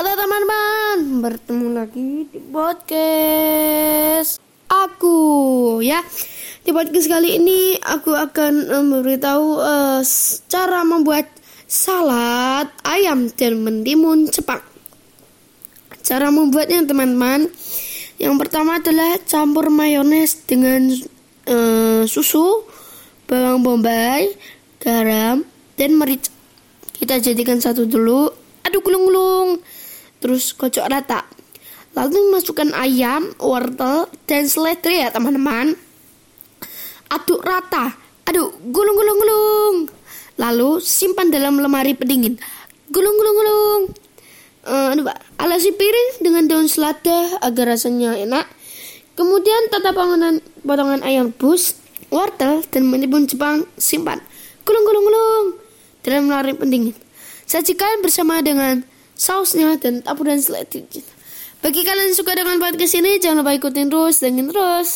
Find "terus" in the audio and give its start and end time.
30.20-30.52, 63.92-64.24, 64.48-64.88